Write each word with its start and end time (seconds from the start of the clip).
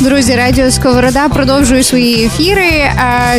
Друзі, 0.00 0.34
радіо 0.36 0.70
Сковорода 0.70 1.28
продовжує 1.28 1.82
свої 1.82 2.24
ефіри. 2.24 2.90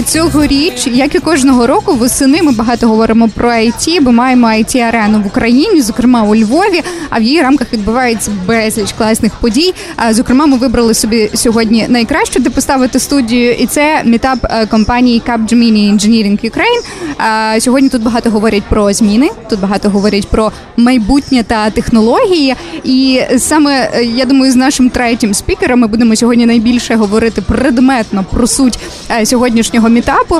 Цьогоріч, 0.05 0.87
як 0.87 1.15
і 1.15 1.19
кожного 1.19 1.67
року, 1.67 1.95
восени 1.95 2.41
ми 2.41 2.51
багато 2.51 2.87
говоримо 2.87 3.29
про 3.29 3.49
IT, 3.49 4.01
бо 4.01 4.11
маємо 4.11 4.47
it 4.47 4.77
арену 4.77 5.21
в 5.21 5.27
Україні, 5.27 5.81
зокрема 5.81 6.23
у 6.23 6.35
Львові. 6.35 6.81
А 7.09 7.19
в 7.19 7.23
її 7.23 7.41
рамках 7.41 7.73
відбувається 7.73 8.31
безліч 8.47 8.93
класних 8.97 9.35
подій. 9.35 9.73
Зокрема, 10.09 10.45
ми 10.45 10.57
вибрали 10.57 10.93
собі 10.93 11.29
сьогодні 11.33 11.85
найкраще, 11.89 12.39
де 12.39 12.49
поставити 12.49 12.99
студію, 12.99 13.53
і 13.53 13.65
це 13.65 14.01
мітап 14.05 14.39
е, 14.43 14.65
компанії 14.65 15.21
Capgemini 15.27 15.93
Engineering 15.93 16.51
Ukraine. 16.51 17.59
Сьогодні 17.59 17.89
тут 17.89 18.03
багато 18.03 18.29
говорять 18.29 18.63
про 18.69 18.93
зміни. 18.93 19.29
Тут 19.49 19.59
багато 19.59 19.89
говорять 19.89 20.27
про 20.27 20.51
майбутнє 20.77 21.43
та 21.43 21.69
технології. 21.69 22.55
І 22.83 23.21
саме 23.37 23.89
е, 23.93 24.03
я 24.03 24.25
думаю, 24.25 24.51
з 24.51 24.55
нашим 24.55 24.89
третім 24.89 25.33
спікером 25.33 25.79
ми 25.79 25.87
будемо 25.87 26.15
сьогодні 26.15 26.26
сьогодні 26.27 26.45
найбільше 26.45 26.95
говорити 26.95 27.41
предметно 27.41 28.25
про 28.31 28.47
суть 28.47 28.79
е, 29.11 29.25
сьогоднішнього 29.25 29.89
мітапу, 29.89 30.35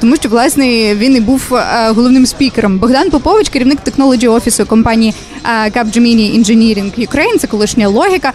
тому 0.00 0.16
що 0.16 0.28
власне 0.28 0.94
він 0.94 1.16
і 1.16 1.20
був 1.20 1.54
е, 1.54 1.90
головним 1.90 2.26
спікером. 2.26 2.78
Богдан 2.78 3.10
Попович, 3.10 3.48
керівник 3.48 3.80
технології 3.80 4.28
офісу 4.28 4.66
компанії 4.66 5.14
е, 5.44 5.70
Capgemini 5.70 6.38
Engineering 6.38 7.08
Ukraine, 7.08 7.38
Це 7.38 7.46
колишня 7.46 7.88
логіка. 7.88 8.32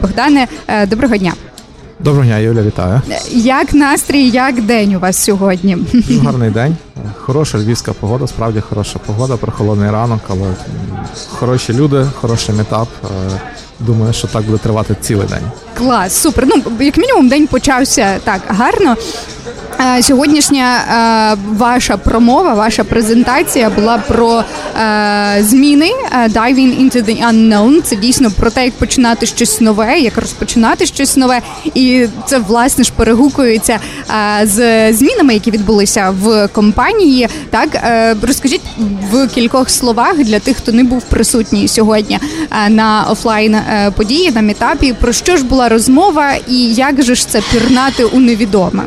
Богдане, 0.00 0.46
доброго 0.88 1.16
дня. 1.16 1.32
Доброго 2.00 2.26
дня, 2.26 2.38
Юля, 2.38 2.62
вітаю. 2.62 3.00
Як 3.30 3.74
настрій, 3.74 4.28
як 4.28 4.62
день 4.62 4.94
у 4.94 4.98
вас 4.98 5.24
сьогодні? 5.24 5.76
Гарний 6.24 6.50
день, 6.50 6.76
хороша 7.20 7.58
львівська 7.58 7.92
погода, 7.92 8.26
справді 8.26 8.60
хороша 8.60 8.98
погода, 9.06 9.36
прохолодний 9.36 9.90
ранок, 9.90 10.20
але 10.28 10.54
хороші 11.38 11.72
люди, 11.72 12.06
хороший 12.20 12.54
метап. 12.54 12.88
Думаю, 13.80 14.12
що 14.12 14.28
так 14.28 14.44
буде 14.44 14.58
тривати 14.58 14.96
цілий 15.00 15.28
день. 15.28 15.50
Клас, 15.78 16.12
супер. 16.12 16.46
Ну 16.46 16.62
як 16.80 16.96
мінімум, 16.96 17.28
день 17.28 17.46
почався 17.46 18.18
так 18.24 18.40
гарно. 18.48 18.96
Е, 19.80 20.02
сьогоднішня 20.02 20.76
е, 20.78 21.38
ваша 21.56 21.96
промова, 21.96 22.54
ваша 22.54 22.84
презентація 22.84 23.70
була 23.70 23.98
про 23.98 24.44
е, 24.80 25.36
зміни 25.40 25.90
Diving 26.28 26.82
into 26.82 27.02
the 27.02 27.28
unknown. 27.28 27.82
Це 27.82 27.96
дійсно 27.96 28.30
про 28.30 28.50
те, 28.50 28.64
як 28.64 28.74
починати 28.74 29.26
щось 29.26 29.60
нове, 29.60 29.98
як 29.98 30.18
розпочинати 30.18 30.86
щось 30.86 31.16
нове, 31.16 31.40
і 31.74 32.06
це 32.26 32.38
власне 32.38 32.84
ж 32.84 32.92
перегукується 32.96 33.78
з 34.42 34.92
змінами, 34.92 35.34
які 35.34 35.50
відбулися 35.50 36.14
в 36.22 36.48
компанії. 36.48 36.93
Так 37.50 37.68
розкажіть 38.22 38.60
в 39.10 39.28
кількох 39.28 39.70
словах 39.70 40.16
для 40.16 40.38
тих, 40.38 40.56
хто 40.56 40.72
не 40.72 40.84
був 40.84 41.02
присутній 41.02 41.68
сьогодні 41.68 42.18
на 42.68 43.06
офлайн 43.10 43.56
події 43.96 44.30
на 44.30 44.40
мітапі. 44.40 44.92
Про 44.92 45.12
що 45.12 45.36
ж 45.36 45.44
була 45.44 45.68
розмова, 45.68 46.34
і 46.48 46.74
як 46.74 47.02
же 47.02 47.14
ж 47.14 47.28
це 47.28 47.42
пірнати 47.52 48.04
у 48.04 48.20
невідоме? 48.20 48.82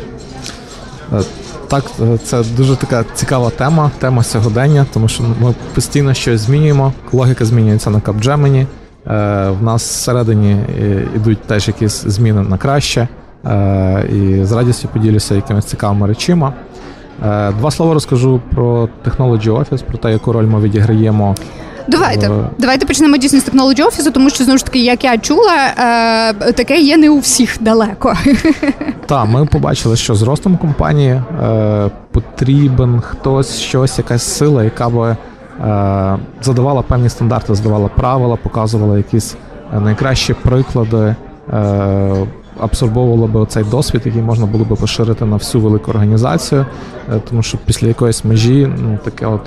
Е, 1.12 1.22
так, 1.68 1.84
е, 2.02 2.18
це 2.24 2.42
дуже 2.56 2.76
така 2.76 3.04
цікава 3.14 3.50
тема, 3.50 3.90
тема 3.98 4.22
сьогодення, 4.22 4.86
тому 4.92 5.08
що 5.08 5.22
ми 5.22 5.54
постійно 5.74 6.14
щось 6.14 6.40
змінюємо. 6.40 6.92
Логіка 7.12 7.44
змінюється 7.44 7.90
на 7.90 7.98
Capgemini. 7.98 8.60
Е, 8.60 8.66
в 9.50 9.62
нас 9.62 9.82
всередині 9.82 10.56
йдуть 11.16 11.42
теж 11.42 11.68
якісь 11.68 12.02
зміни 12.06 12.42
на 12.42 12.58
краще. 12.58 13.08
І 14.12 14.44
з 14.44 14.52
радістю 14.52 14.88
поділюся 14.88 15.34
якимись 15.34 15.64
цікавими 15.64 16.06
речима. 16.06 16.52
Два 17.58 17.70
слова 17.70 17.94
розкажу 17.94 18.40
про 18.54 18.88
Technology 19.06 19.48
Office, 19.48 19.84
про 19.84 19.98
те, 19.98 20.12
яку 20.12 20.32
роль 20.32 20.46
ми 20.46 20.60
відіграємо 20.60 21.34
Давайте 21.88 22.30
давайте 22.58 22.86
почнемо 22.86 23.16
дійсно 23.16 23.40
з 23.40 23.42
технології 23.42 23.84
офісу, 23.86 24.10
тому 24.10 24.30
що 24.30 24.44
знову 24.44 24.58
ж 24.58 24.64
таки, 24.64 24.78
як 24.78 25.04
я 25.04 25.18
чула, 25.18 25.54
е, 25.78 26.52
таке 26.52 26.80
є 26.80 26.96
не 26.96 27.10
у 27.10 27.18
всіх 27.18 27.56
далеко. 27.60 28.14
Так, 29.06 29.28
ми 29.28 29.46
побачили, 29.46 29.96
що 29.96 30.14
з 30.14 30.22
ростом 30.22 30.56
компанії 30.56 31.10
е, 31.42 31.90
потрібен 32.12 33.00
хтось, 33.00 33.60
щось, 33.60 33.98
якась 33.98 34.22
сила, 34.22 34.64
яка 34.64 34.88
би 34.88 35.08
е, 35.10 35.16
задавала 36.42 36.82
певні 36.82 37.08
стандарти, 37.08 37.54
задавала 37.54 37.88
правила, 37.88 38.36
показувала 38.36 38.96
якісь 38.96 39.36
найкращі 39.80 40.34
приклади. 40.34 41.14
Абсорбовувала 42.60 43.26
би 43.26 43.46
цей 43.46 43.64
досвід, 43.64 44.02
який 44.04 44.22
можна 44.22 44.46
було 44.46 44.64
би 44.64 44.76
поширити 44.76 45.24
на 45.24 45.36
всю 45.36 45.64
велику 45.64 45.90
організацію, 45.90 46.66
тому 47.28 47.42
що 47.42 47.58
після 47.64 47.86
якоїсь 47.86 48.24
межі 48.24 48.72
ну 48.78 48.98
таке 49.04 49.26
от 49.26 49.40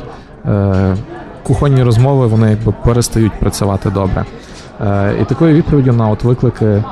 кухонні 1.44 1.84
розмови 1.84 2.28
вони 2.28 2.50
якби 2.50 2.74
перестають 2.84 3.40
працювати 3.40 3.90
добре. 3.90 4.26
Е, 4.82 5.16
і 5.22 5.26
такою 5.26 5.56
відповіддю 5.56 5.94
на 5.94 6.10
от 6.10 6.24
виклики 6.24 6.84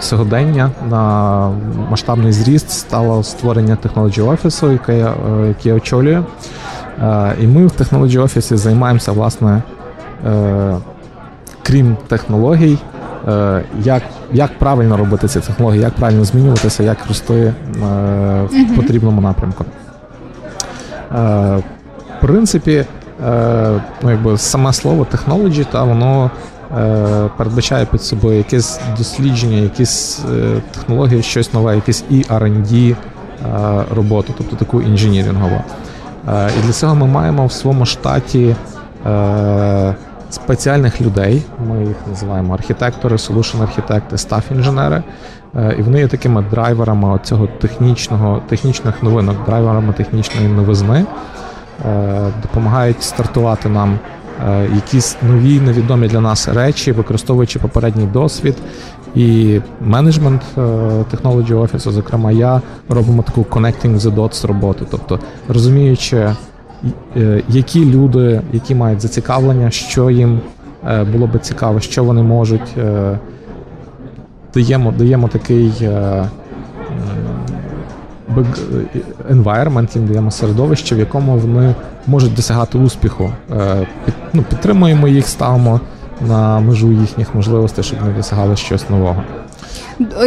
сьогодення 0.00 0.70
на 0.90 1.52
масштабний 1.90 2.32
зріст 2.32 2.70
стало 2.70 3.22
створення 3.22 3.76
технології 3.76 4.26
офісу, 4.26 4.72
яке 4.72 4.98
я, 4.98 5.08
е, 5.08 5.48
яке 5.48 5.68
я 5.68 5.74
очолюю. 5.74 6.24
Е, 7.02 7.34
і 7.40 7.46
ми 7.46 7.66
в 7.66 7.70
технології 7.70 8.18
офісі 8.18 8.56
займаємося, 8.56 9.12
власне, 9.12 9.62
крім 11.62 11.96
технологій, 12.08 12.78
як 13.82 14.02
як 14.32 14.58
правильно 14.58 14.96
робити 14.96 15.28
ці 15.28 15.40
технології, 15.40 15.82
як 15.82 15.92
правильно 15.92 16.24
змінюватися, 16.24 16.82
як 16.82 17.06
рости 17.08 17.54
в 18.50 18.76
потрібному 18.76 19.20
напрямку. 19.20 19.64
В 21.10 22.20
принципі, 22.20 22.84
Е, 23.26 23.80
ну, 24.02 24.10
якби 24.10 24.38
саме 24.38 24.72
слово 24.72 25.06
technology, 25.12 25.66
та 25.72 25.84
воно 25.84 26.30
е, 26.78 27.30
передбачає 27.36 27.86
під 27.86 28.02
собою 28.02 28.38
якесь 28.38 28.80
дослідження, 28.98 29.56
якісь 29.56 30.20
е, 30.32 30.60
технології, 30.74 31.22
щось 31.22 31.52
нове, 31.52 31.74
якісь 31.74 32.04
і 32.10 32.22
R&D 32.22 32.96
роботу, 33.94 34.34
тобто 34.38 34.56
таку 34.56 34.80
інженірингову. 34.80 35.60
І 36.28 36.66
для 36.66 36.72
цього 36.72 36.94
ми 36.94 37.06
маємо 37.06 37.46
в 37.46 37.52
своєму 37.52 37.86
штаті 37.86 38.56
спеціальних 40.30 41.00
людей. 41.00 41.42
Ми 41.68 41.80
їх 41.80 41.96
називаємо 42.08 42.54
архітектори, 42.54 43.16
solution 43.16 43.62
архітекти, 43.62 44.18
стаф 44.18 44.50
інженери. 44.52 45.02
І 45.78 45.82
вони 45.82 45.98
є 45.98 46.08
такими 46.08 46.44
драйверами 46.50 47.18
цього 47.22 47.46
технічного, 47.46 48.42
технічних 48.48 49.02
новинок, 49.02 49.36
драйверами 49.46 49.92
технічної 49.92 50.48
новизни. 50.48 51.06
Е, 51.86 52.32
допомагають 52.42 53.02
стартувати 53.02 53.68
нам 53.68 53.98
е, 54.48 54.68
якісь 54.74 55.16
нові 55.22 55.60
невідомі 55.60 56.08
для 56.08 56.20
нас 56.20 56.48
речі, 56.48 56.92
використовуючи 56.92 57.58
попередній 57.58 58.06
досвід. 58.06 58.56
І 59.14 59.60
менеджмент 59.80 60.42
технології 61.10 61.54
офісу, 61.54 61.92
зокрема, 61.92 62.32
я 62.32 62.62
робимо 62.88 63.22
таку 63.22 63.40
connecting 63.40 63.98
the 63.98 64.14
dots 64.14 64.46
роботу, 64.46 64.86
тобто 64.90 65.18
розуміючи, 65.48 66.16
е, 66.16 66.36
які 67.48 67.84
люди, 67.84 68.40
які 68.52 68.74
мають 68.74 69.00
зацікавлення, 69.00 69.70
що 69.70 70.10
їм 70.10 70.40
було 71.12 71.26
би 71.26 71.38
цікаво, 71.38 71.80
що 71.80 72.04
вони 72.04 72.22
можуть. 72.22 72.76
Даємо 74.54 74.92
даємо 74.92 75.28
такий 75.28 75.72
environment, 79.30 79.96
їм 79.98 80.06
даємо 80.06 80.30
середовище, 80.30 80.94
в 80.94 80.98
якому 80.98 81.36
вони 81.36 81.74
можуть 82.06 82.34
досягати 82.34 82.78
успіху. 82.78 83.32
Е, 83.50 83.86
ну, 84.32 84.42
Підтримуємо 84.42 85.08
їх, 85.08 85.26
ставимо 85.26 85.80
на 86.28 86.60
межу 86.60 86.92
їхніх 86.92 87.34
можливостей, 87.34 87.84
щоб 87.84 87.98
вони 88.00 88.12
досягали 88.12 88.56
щось 88.56 88.90
нового. 88.90 89.22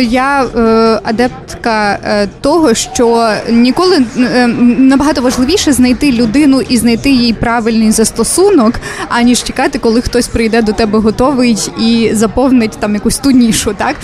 Я 0.01 0.43
е, 0.43 0.99
адептка 1.03 1.99
е, 2.03 2.27
того, 2.41 2.73
що 2.73 3.33
ніколи 3.49 4.05
е, 4.17 4.47
набагато 4.47 5.21
важливіше 5.21 5.73
знайти 5.73 6.11
людину 6.11 6.61
і 6.61 6.77
знайти 6.77 7.09
їй 7.09 7.33
правильний 7.33 7.91
застосунок, 7.91 8.73
аніж 9.09 9.43
чекати, 9.43 9.79
коли 9.79 10.01
хтось 10.01 10.27
прийде 10.27 10.61
до 10.61 10.71
тебе 10.71 10.99
готовий 10.99 11.57
і 11.79 12.09
заповнить 12.13 12.71
там 12.79 12.93
якусь 12.93 13.17
ту 13.17 13.31
нішу. 13.31 13.73
Так 13.77 13.95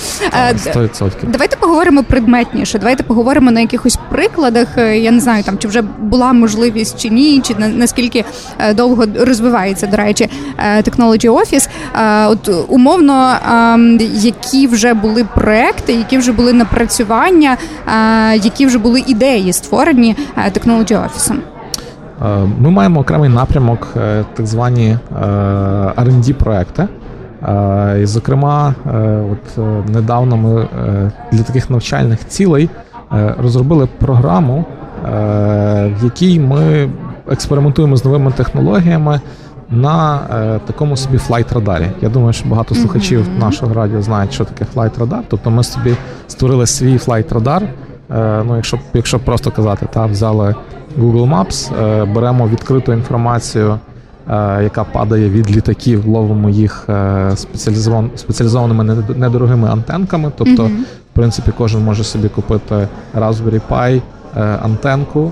100%. 0.75 1.07
Е, 1.07 1.09
давайте 1.23 1.55
поговоримо 1.55 2.03
предметніше. 2.03 2.79
Давайте 2.79 3.03
поговоримо 3.03 3.51
на 3.51 3.59
якихось 3.59 3.99
прикладах. 4.09 4.67
Е, 4.77 4.99
я 4.99 5.11
не 5.11 5.19
знаю, 5.19 5.43
там 5.43 5.57
чи 5.57 5.67
вже 5.67 5.81
була 5.81 6.33
можливість 6.33 7.01
чи 7.01 7.09
ні, 7.09 7.41
чи 7.41 7.55
наскільки 7.55 8.25
е, 8.59 8.73
довго 8.73 9.05
розвивається 9.19 9.87
до 9.87 9.97
речі, 9.97 10.29
Technology 10.83 11.29
Office. 11.29 11.69
От 12.29 12.65
умовно, 12.67 13.37
які 14.13 14.67
вже 14.67 14.93
були 14.93 15.25
проекти, 15.35 15.93
які 15.93 16.17
вже 16.17 16.31
були 16.31 16.53
напрацювання, 16.53 17.57
які 18.33 18.65
вже 18.65 18.77
були 18.77 19.03
ідеї 19.07 19.53
створені 19.53 20.15
технологі 20.53 20.95
офісом. 20.95 21.37
Ми 22.59 22.69
маємо 22.69 22.99
окремий 22.99 23.29
напрямок, 23.29 23.87
е, 23.97 24.25
так 24.33 24.47
звані 24.47 24.97
R&D 25.97 26.33
проекти. 26.33 26.87
І, 28.01 28.05
зокрема, 28.05 28.75
е, 28.87 29.23
от 29.31 29.57
недавно 29.89 30.37
ми 30.37 30.61
е, 30.61 31.11
для 31.31 31.43
таких 31.43 31.69
навчальних 31.69 32.27
цілей 32.27 32.69
розробили 33.37 33.87
програму, 33.99 34.65
в 35.99 36.03
якій 36.03 36.39
ми 36.39 36.89
експериментуємо 37.31 37.95
з 37.97 38.05
новими 38.05 38.31
технологіями 38.31 39.21
на 39.71 40.19
е, 40.31 40.59
такому 40.65 40.97
собі 40.97 41.17
flight 41.17 41.50
radar 41.50 41.78
і. 41.78 41.89
Я 42.01 42.09
думаю, 42.09 42.33
що 42.33 42.49
багато 42.49 42.75
слухачів 42.75 43.19
mm-hmm. 43.19 43.39
нашого 43.39 43.73
радіо 43.73 44.01
знають, 44.01 44.33
що 44.33 44.45
таке 44.45 44.65
flight 44.75 44.98
radar. 44.98 45.21
Тобто 45.27 45.49
ми 45.49 45.63
собі 45.63 45.95
створили 46.27 46.67
свій 46.67 46.97
flight 46.97 47.30
radar. 47.30 47.63
Е, 48.11 48.43
ну, 48.47 48.55
якщо 48.55 48.79
якщо 48.93 49.19
просто 49.19 49.51
казати, 49.51 49.87
та 49.93 50.05
взяли 50.05 50.55
Google 50.99 51.29
Maps, 51.29 51.83
е, 51.83 52.05
беремо 52.05 52.47
відкриту 52.47 52.93
інформацію, 52.93 53.79
е, 54.29 54.63
яка 54.63 54.83
падає 54.83 55.29
від 55.29 55.55
літаків, 55.55 56.07
ловимо 56.07 56.49
їх 56.49 56.85
е, 56.89 57.31
спеціалізован, 57.35 58.09
спеціалізованими 58.15 58.83
недорогими 59.15 59.69
антенками. 59.69 60.31
Тобто, 60.37 60.63
mm-hmm. 60.63 60.81
в 61.11 61.13
принципі, 61.13 61.51
кожен 61.57 61.83
може 61.83 62.03
собі 62.03 62.29
купити 62.29 62.87
Raspberry 63.15 63.61
Pi, 63.69 64.01
е, 64.37 64.41
антенку, 64.63 65.31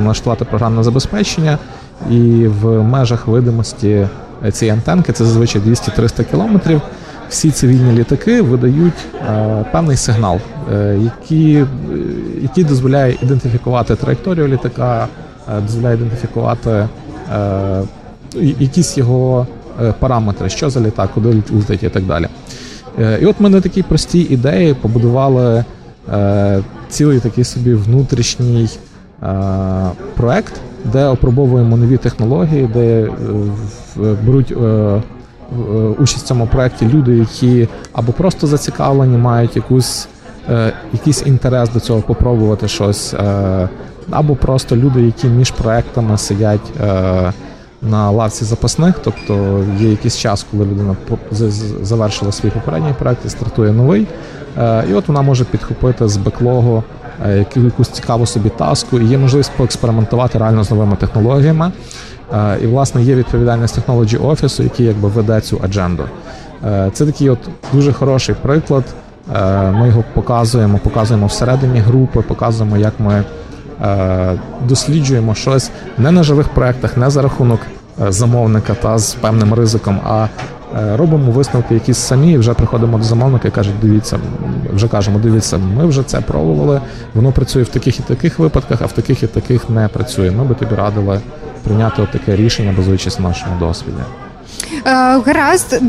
налаштувати 0.00 0.44
програмне 0.44 0.82
забезпечення 0.82 1.58
і 2.10 2.46
в 2.46 2.82
межах 2.82 3.26
видимості 3.26 4.06
цієї 4.52 4.72
антенки 4.78 5.12
це 5.12 5.24
зазвичай 5.24 5.62
200-300 5.62 6.24
кілометрів. 6.30 6.80
Всі 7.28 7.50
цивільні 7.50 7.92
літаки 7.92 8.42
видають 8.42 9.06
е, 9.28 9.64
певний 9.72 9.96
сигнал, 9.96 10.40
е, 10.72 10.98
який, 11.02 11.64
який 12.42 12.64
дозволяє 12.64 13.16
ідентифікувати 13.22 13.96
траєкторію 13.96 14.48
літака, 14.48 15.08
е, 15.56 15.60
дозволяє 15.60 15.96
ідентифікувати 15.96 16.70
е, 16.70 17.82
якісь 18.58 18.98
його 18.98 19.46
е, 19.82 19.94
параметри, 19.98 20.48
що 20.48 20.70
за 20.70 20.80
літак, 20.80 21.10
куди 21.14 21.42
летить 21.50 21.82
і 21.82 21.88
так 21.88 22.04
далі. 22.04 22.26
Е, 23.00 23.18
і 23.22 23.26
от 23.26 23.36
ми 23.40 23.48
на 23.48 23.60
такій 23.60 23.82
простій 23.82 24.20
ідеї 24.20 24.74
побудували 24.74 25.64
цілий 26.88 27.20
такий 27.20 27.44
собі 27.44 27.74
внутрішній 27.74 28.68
проект, 30.14 30.52
де 30.84 31.04
опробовуємо 31.04 31.76
нові 31.76 31.96
технології, 31.96 32.70
де 32.74 33.02
е, 33.02 33.10
беруть 33.96 34.52
е, 34.52 34.64
е, 34.64 35.00
участь 35.98 36.24
в 36.24 36.28
цьому 36.28 36.46
проєкті 36.46 36.88
люди, 36.88 37.16
які 37.16 37.68
або 37.92 38.12
просто 38.12 38.46
зацікавлені, 38.46 39.18
мають 39.18 39.56
якусь, 39.56 40.08
якийсь 40.92 41.26
інтерес 41.26 41.68
до 41.68 41.80
цього 41.80 42.00
попробувати 42.00 42.68
щось, 42.68 43.14
або 44.10 44.36
просто 44.36 44.76
люди, 44.76 45.02
які 45.02 45.26
між 45.26 45.50
проектами 45.50 46.18
сидять. 46.18 46.72
На 47.82 48.10
лавці 48.10 48.44
запасних, 48.44 48.98
тобто 49.04 49.64
є 49.78 49.90
якийсь 49.90 50.18
час, 50.18 50.46
коли 50.50 50.64
людина 50.64 50.96
завершила 51.82 52.32
свій 52.32 52.50
попередній 52.50 52.94
проект 52.98 53.24
і 53.24 53.28
стартує 53.28 53.72
новий. 53.72 54.06
І 54.90 54.94
от 54.94 55.08
вона 55.08 55.22
може 55.22 55.44
підхопити 55.44 56.08
з 56.08 56.16
беклогу 56.16 56.82
Е, 57.05 57.05
якусь 57.56 57.88
цікаву 57.88 58.26
собі 58.26 58.48
таску, 58.48 58.98
і 58.98 59.04
є 59.04 59.18
можливість 59.18 59.52
поекспериментувати 59.56 60.38
реально 60.38 60.64
з 60.64 60.70
новими 60.70 60.96
технологіями. 60.96 61.72
Е, 62.34 62.58
і, 62.62 62.66
власне, 62.66 63.02
є 63.02 63.14
відповідальність 63.14 63.74
технології 63.74 64.18
офісу, 64.18 64.62
який 64.62 64.86
якби 64.86 65.08
веде 65.08 65.40
цю 65.40 65.60
адженду. 65.64 66.04
Е, 66.64 66.90
це 66.92 67.06
такий 67.06 67.30
от 67.30 67.38
дуже 67.72 67.92
хороший 67.92 68.34
приклад. 68.42 68.84
Ми 69.72 69.88
його 69.88 70.04
показуємо, 70.14 70.78
показуємо 70.78 71.26
всередині 71.26 71.78
групи, 71.78 72.20
показуємо, 72.20 72.76
як 72.76 72.92
ми 72.98 73.24
досліджуємо 74.68 75.34
щось 75.34 75.70
не 75.98 76.10
на 76.10 76.22
живих 76.22 76.48
проектах, 76.48 76.96
не 76.96 77.10
за 77.10 77.22
рахунок 77.22 77.60
замовника 78.08 78.74
та 78.74 78.98
з 78.98 79.14
певним 79.14 79.54
ризиком, 79.54 80.00
а 80.08 80.26
Е, 80.26 80.55
робимо 80.74 81.32
висновки, 81.32 81.74
якісь 81.74 81.98
самі, 81.98 82.32
і 82.32 82.38
вже 82.38 82.54
приходимо 82.54 82.98
до 82.98 83.04
замовника 83.04 83.48
і 83.48 83.50
кажуть, 83.50 83.74
дивіться, 83.82 84.18
вже 84.74 84.88
кажемо, 84.88 85.18
дивіться, 85.18 85.58
ми 85.58 85.86
вже 85.86 86.02
це 86.02 86.20
пробували, 86.20 86.80
воно 87.14 87.32
працює 87.32 87.62
в 87.62 87.68
таких 87.68 87.98
і 88.00 88.02
таких 88.02 88.38
випадках, 88.38 88.82
а 88.82 88.86
в 88.86 88.92
таких 88.92 89.22
і 89.22 89.26
таких 89.26 89.70
не 89.70 89.88
працює. 89.88 90.30
Ми 90.30 90.44
би 90.44 90.54
тобі 90.54 90.74
радили 90.74 91.20
прийняти 91.64 92.08
таке 92.12 92.36
рішення, 92.36 92.74
базуючись 92.76 93.18
на 93.18 93.28
нашому 93.28 93.58
досвіді. 93.60 94.02
Е, 94.84 94.90
гаразд, 95.26 95.80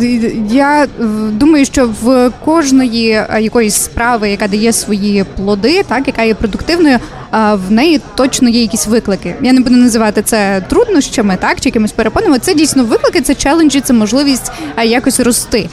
я 0.51 0.87
думаю, 1.31 1.65
що 1.65 1.89
в 2.01 2.31
кожної 2.45 3.09
е, 3.09 3.37
якоїсь 3.41 3.75
справи, 3.75 4.29
яка 4.29 4.47
дає 4.47 4.73
свої 4.73 5.25
плоди, 5.35 5.83
так 5.83 6.07
яка 6.07 6.23
є 6.23 6.33
продуктивною, 6.33 6.99
в 7.31 7.71
неї 7.71 8.01
точно 8.15 8.49
є 8.49 8.61
якісь 8.61 8.87
виклики. 8.87 9.35
Я 9.41 9.53
не 9.53 9.59
буду 9.61 9.75
називати 9.75 10.21
це 10.21 10.63
труднощами, 10.69 11.37
так 11.41 11.61
чи 11.61 11.69
якимось 11.69 11.91
перепонами. 11.91 12.39
Це 12.39 12.53
дійсно 12.53 12.83
виклики, 12.83 13.21
це 13.21 13.35
челенджі, 13.35 13.81
це 13.81 13.93
можливість 13.93 14.51
якось 14.83 15.19
рости. 15.19 15.69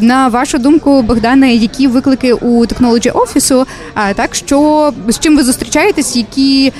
На 0.00 0.28
вашу 0.32 0.58
думку, 0.58 1.02
Богдане, 1.02 1.54
які 1.54 1.86
виклики 1.86 2.32
у 2.32 2.66
технологі 2.66 3.10
офісу? 3.10 3.66
А 3.94 4.14
Так 4.14 4.34
що 4.34 4.92
з 5.08 5.18
чим 5.18 5.36
ви 5.36 5.42
зустрічаєтесь, 5.42 6.16
які, 6.16 6.72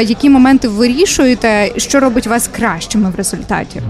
які 0.00 0.30
моменти 0.30 0.68
вирішуєте, 0.68 1.72
що 1.76 2.00
робить 2.00 2.26
вас 2.26 2.48
кращими 2.56 3.10
в 3.10 3.16
результаті? 3.16 3.82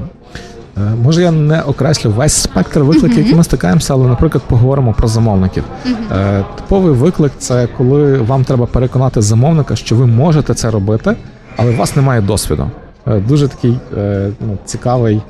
Е, 0.77 0.81
може, 1.03 1.23
я 1.23 1.31
не 1.31 1.63
окреслю 1.63 2.11
весь 2.11 2.33
спектр 2.33 2.81
викликів, 2.81 3.19
які 3.19 3.35
ми 3.35 3.45
стикаємося, 3.45 3.95
але, 3.95 4.09
наприклад, 4.09 4.45
поговоримо 4.49 4.93
про 4.93 5.09
замовників. 5.09 5.65
Е, 6.13 6.45
типовий 6.57 6.93
виклик 6.93 7.33
це 7.39 7.69
коли 7.77 8.19
вам 8.19 8.45
треба 8.45 8.67
переконати 8.67 9.23
замовника, 9.23 9.77
що 9.77 9.97
ви 9.97 10.07
можете 10.07 10.55
це 10.55 10.71
робити, 10.71 11.17
але 11.57 11.71
у 11.71 11.77
вас 11.77 11.97
немає 11.97 12.21
досвіду. 12.21 12.71
Е, 13.07 13.21
дуже 13.21 13.49
такий 13.49 13.79
ну, 14.41 14.59
цікавий. 14.65 15.23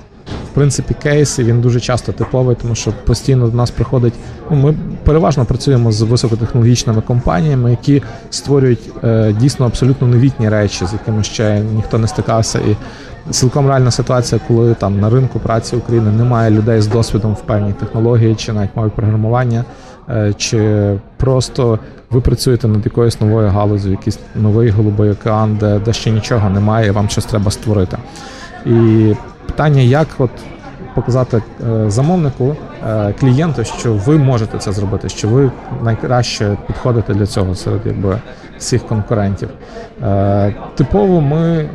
Принципі, 0.54 0.94
кейс, 1.02 1.38
і 1.38 1.44
він 1.44 1.60
дуже 1.60 1.80
часто 1.80 2.12
типовий, 2.12 2.56
тому 2.62 2.74
що 2.74 2.92
постійно 3.06 3.48
до 3.48 3.56
нас 3.56 3.70
приходить. 3.70 4.14
Ну, 4.50 4.56
Ми 4.56 4.74
переважно 5.04 5.44
працюємо 5.44 5.92
з 5.92 6.02
високотехнологічними 6.02 7.00
компаніями, 7.00 7.70
які 7.70 8.02
створюють 8.30 8.90
е, 9.04 9.32
дійсно 9.40 9.66
абсолютно 9.66 10.08
новітні 10.08 10.48
речі, 10.48 10.86
з 10.86 10.92
якими 10.92 11.22
ще 11.22 11.60
ніхто 11.60 11.98
не 11.98 12.08
стикався. 12.08 12.58
І 12.58 12.76
цілком 13.32 13.68
реальна 13.68 13.90
ситуація, 13.90 14.40
коли 14.48 14.74
там 14.74 15.00
на 15.00 15.10
ринку 15.10 15.38
праці 15.38 15.76
України 15.76 16.10
немає 16.10 16.50
людей 16.50 16.80
з 16.80 16.86
досвідом 16.86 17.34
в 17.34 17.40
певній 17.40 17.72
технології, 17.72 18.34
чи 18.34 18.52
навіть 18.52 18.76
мові 18.76 18.90
програмування, 18.96 19.64
е, 20.08 20.34
чи 20.36 20.90
просто 21.16 21.78
ви 22.10 22.20
працюєте 22.20 22.68
над 22.68 22.84
якоюсь 22.84 23.20
новою 23.20 23.48
галузю, 23.48 23.90
якийсь 23.90 24.18
новий 24.34 24.70
голубий 24.70 25.10
океан, 25.10 25.56
де, 25.60 25.78
де 25.84 25.92
ще 25.92 26.10
нічого 26.10 26.50
немає, 26.50 26.86
і 26.86 26.90
вам 26.90 27.08
щось 27.08 27.24
треба 27.24 27.50
створити. 27.50 27.96
І 28.66 29.12
питання, 29.46 29.80
як 29.80 30.06
от 30.18 30.30
показати 30.94 31.36
е, 31.36 31.90
замовнику, 31.90 32.56
е, 32.88 33.14
клієнту, 33.20 33.64
що 33.64 33.94
ви 33.94 34.18
можете 34.18 34.58
це 34.58 34.72
зробити, 34.72 35.08
що 35.08 35.28
ви 35.28 35.50
найкраще 35.82 36.56
підходите 36.66 37.14
для 37.14 37.26
цього 37.26 37.54
серед 37.54 37.80
якби 37.84 38.18
всіх 38.58 38.86
конкурентів. 38.86 39.48
Е, 40.02 40.54
типово 40.74 41.20
ми 41.20 41.68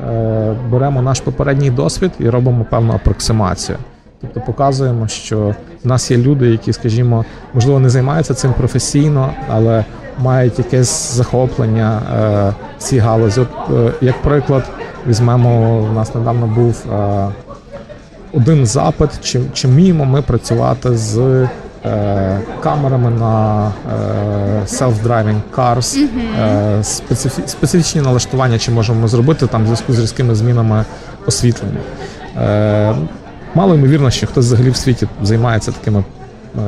беремо 0.70 1.02
наш 1.02 1.20
попередній 1.20 1.70
досвід 1.70 2.12
і 2.20 2.30
робимо 2.30 2.66
певну 2.70 2.94
апроксимацію. 2.94 3.78
Тобто 4.22 4.42
показуємо, 4.42 5.08
що 5.08 5.56
в 5.84 5.88
нас 5.88 6.12
є 6.12 6.18
люди, 6.18 6.48
які, 6.50 6.74
скажімо, 6.74 7.26
можливо, 7.54 7.80
не 7.80 7.90
займаються 7.90 8.34
цим 8.34 8.54
професійно, 8.54 9.30
але 9.50 9.86
мають 10.24 10.60
якесь 10.60 11.16
захоплення 11.16 12.02
в 12.78 12.82
цій 12.82 12.98
галузі. 12.98 13.42
Як 14.02 14.22
приклад, 14.22 14.64
візьмемо, 15.08 15.80
у 15.92 15.94
нас 15.94 16.16
недавно 16.16 16.48
був 16.48 16.86
один 18.34 18.66
запит, 18.66 19.10
чи 19.24 19.42
чи 19.54 19.68
вміємо 19.68 20.06
ми 20.06 20.22
працювати 20.22 20.98
з 20.98 21.18
е, 21.86 22.40
камерами 22.64 23.10
на 23.10 23.66
е, 23.68 23.72
self-driving 24.68 25.40
cars, 25.56 25.98
е, 26.40 26.84
специфі, 26.84 27.42
специфічні 27.46 28.02
налаштування, 28.02 28.60
чи 28.60 28.72
можемо 28.72 29.02
ми 29.02 29.08
зробити 29.08 29.48
там 29.48 29.64
в 29.64 29.66
зв'язку 29.66 29.94
з 29.94 30.00
різкими 30.00 30.36
змінами 30.36 30.86
освітлення. 31.28 31.80
Е, 32.38 32.96
Мало 33.56 33.76
ймовірно, 33.76 34.12
що 34.12 34.28
хтось 34.28 34.46
взагалі 34.46 34.70
в 34.70 34.76
світі 34.76 35.08
займається 35.24 35.72
такими 35.72 36.04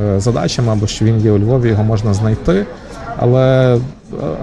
е, 0.02 0.20
задачами, 0.20 0.72
або 0.72 0.86
що 0.86 1.04
він 1.04 1.18
є 1.20 1.30
у 1.30 1.38
Львові, 1.38 1.68
його 1.68 1.84
можна 1.84 2.14
знайти. 2.14 2.66
Але 3.18 3.76
е, 3.76 3.78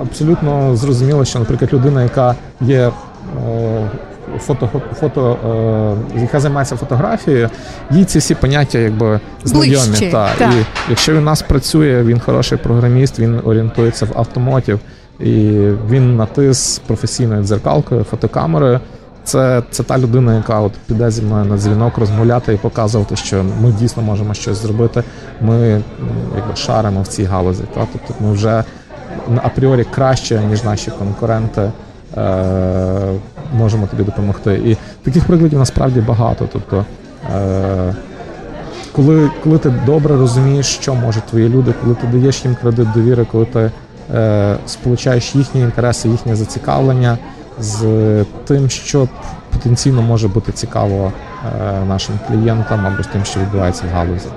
абсолютно 0.02 0.76
зрозуміло, 0.76 1.26
що, 1.26 1.40
наприклад, 1.40 1.74
людина, 1.74 2.04
яка 2.04 2.36
є 2.62 2.80
е, 2.80 2.92
фото, 4.40 4.70
фото 5.00 5.38
е, 6.16 6.22
яка 6.22 6.40
займається 6.40 6.76
фотографією, 6.76 7.50
їй 7.92 8.06
ці 8.06 8.20
всі 8.20 8.36
поняття 8.36 8.80
якби 8.80 9.20
знайомі. 9.44 10.12
Та. 10.12 10.30
та. 10.38 10.46
І 10.46 10.66
якщо 10.90 11.12
він 11.12 11.20
у 11.20 11.26
нас 11.26 11.42
працює, 11.42 12.04
він 12.04 12.20
хороший 12.20 12.58
програміст, 12.58 13.20
він 13.20 13.42
орієнтується 13.46 14.06
в 14.06 14.10
автомотів, 14.16 14.80
і 15.20 15.34
він 15.90 16.16
натис 16.16 16.82
професійною 16.88 17.44
дзеркалкою, 17.44 18.04
фотокамерою. 18.04 18.80
Це 19.24 19.64
це 19.72 19.84
та 19.84 19.98
людина, 19.98 20.36
яка 20.36 20.60
от 20.60 20.72
піде 20.88 21.12
зі 21.12 21.22
мною 21.22 21.46
на 21.46 21.58
дзвінок 21.58 21.98
розмовляти 21.98 22.54
і 22.54 22.58
показувати, 22.58 23.16
що 23.16 23.46
ми 23.62 23.72
дійсно 23.72 24.04
можемо 24.04 24.34
щось 24.34 24.58
зробити. 24.58 25.04
Ми 25.42 25.82
якби 26.36 26.56
шаримо 26.56 27.02
в 27.02 27.08
цій 27.08 27.24
галузі. 27.24 27.64
Та? 27.74 27.88
Тобто 27.94 28.24
ми 28.24 28.32
вже 28.32 28.64
апріорі 29.44 29.84
краще, 29.84 30.42
ніж 30.50 30.64
наші 30.64 30.92
конкуренти. 30.92 31.72
Е, 32.18 33.14
можемо 33.54 33.88
тобі 33.88 34.04
допомогти. 34.04 34.62
І 34.66 34.78
таких 35.04 35.26
прикладів 35.26 35.60
насправді 35.60 36.02
багато. 36.02 36.50
Тобто, 36.54 36.86
е, 37.36 37.96
коли 38.92 39.32
коли 39.44 39.58
ти 39.58 39.74
добре 39.86 40.18
розумієш, 40.18 40.66
що 40.66 40.96
можуть 40.96 41.24
твої 41.24 41.50
люди, 41.50 41.74
коли 41.84 41.96
ти 41.96 42.08
даєш 42.08 42.46
їм 42.46 42.56
кредит 42.62 42.92
довіри, 42.92 43.26
коли 43.32 43.46
ти 43.46 43.72
е, 44.14 44.56
сполучаєш 44.68 45.36
їхні 45.36 45.62
інтереси, 45.62 46.10
їхнє 46.10 46.36
зацікавлення, 46.36 47.18
з 47.60 47.84
тим, 48.46 48.70
що 48.70 49.08
потенційно 49.52 50.02
може 50.02 50.28
бути 50.28 50.52
цікаво 50.52 51.12
е, 51.46 51.86
нашим 51.88 52.20
клієнтам 52.28 52.86
або 52.86 53.04
з 53.04 53.08
тим, 53.08 53.26
що 53.26 53.40
відбувається 53.40 53.84
в 53.92 53.96
галузі. 53.96 54.28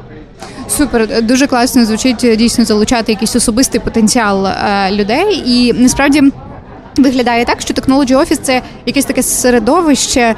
Супер, 0.68 1.22
дуже 1.22 1.46
класно 1.46 1.84
звучить 1.84 2.26
дійсно 2.38 2.64
залучати 2.64 3.12
якийсь 3.12 3.36
особистий 3.36 3.80
потенціал 3.80 4.46
е, 4.46 4.90
людей, 4.90 5.42
і 5.46 5.72
насправді 5.72 6.32
виглядає 6.96 7.44
так, 7.44 7.60
що 7.60 7.74
Technology 7.74 8.16
Office– 8.16 8.38
це 8.42 8.62
якесь 8.86 9.04
таке 9.04 9.22
середовище, 9.22 10.34